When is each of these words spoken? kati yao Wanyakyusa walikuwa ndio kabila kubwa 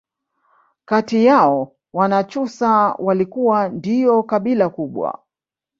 kati 0.85 1.25
yao 1.25 1.75
Wanyakyusa 1.93 2.69
walikuwa 2.99 3.69
ndio 3.69 4.23
kabila 4.23 4.69
kubwa 4.69 5.23